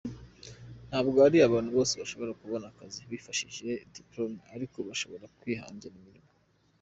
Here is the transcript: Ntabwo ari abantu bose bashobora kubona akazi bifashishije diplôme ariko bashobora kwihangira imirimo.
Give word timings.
Ntabwo 0.89 1.17
ari 1.27 1.37
abantu 1.47 1.69
bose 1.77 1.93
bashobora 2.01 2.37
kubona 2.41 2.65
akazi 2.71 2.99
bifashishije 3.11 3.71
diplôme 3.97 4.39
ariko 4.55 4.77
bashobora 4.87 5.25
kwihangira 5.39 5.93
imirimo. 5.97 6.31